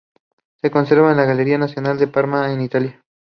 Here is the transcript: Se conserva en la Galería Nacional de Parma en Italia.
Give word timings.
Se 0.63 0.71
conserva 0.71 1.11
en 1.11 1.17
la 1.17 1.25
Galería 1.25 1.59
Nacional 1.59 1.99
de 1.99 2.07
Parma 2.07 2.51
en 2.51 2.61
Italia. 2.61 3.03